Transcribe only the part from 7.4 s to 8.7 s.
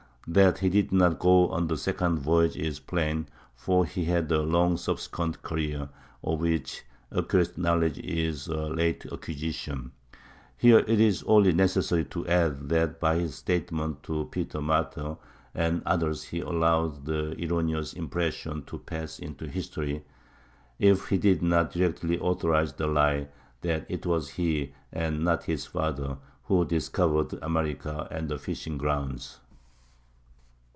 knowledge is a